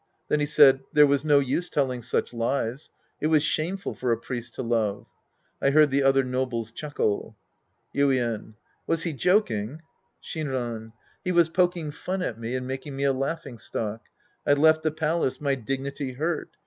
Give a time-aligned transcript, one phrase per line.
[0.29, 2.89] Then he said there was no use telling such lies.
[3.19, 5.05] It was shameful for a priest to love.
[5.61, 7.37] I heard the other nobles chuckle.
[7.93, 8.55] Yuien.
[8.87, 9.83] Was he joking?
[10.19, 10.93] Shinran.
[11.23, 14.01] He was poking fun at me and making me a laughing stock.
[14.43, 16.49] I left the palace, my dignity hurt.